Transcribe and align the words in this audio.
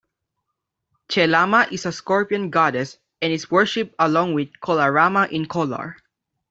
Chelamma 1.09 1.71
is 1.71 1.85
a 1.85 1.91
Scorpion 1.91 2.49
goddess 2.49 2.97
and 3.21 3.31
is 3.31 3.51
worshipped 3.51 3.93
along 3.99 4.33
with 4.33 4.49
Kolaramma 4.59 5.29
in 5.31 5.45
Kolar. 5.45 5.95